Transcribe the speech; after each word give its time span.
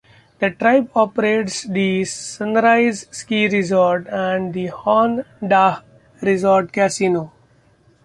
The 0.39 0.49
tribe 0.49 0.89
operates 0.95 1.61
the 1.67 2.03
Sunrise 2.05 3.05
ski 3.11 3.47
resort 3.47 4.07
and 4.09 4.51
the 4.51 4.65
Hon-Dah 4.69 5.83
Resort 6.23 6.73
Casino. 6.73 7.31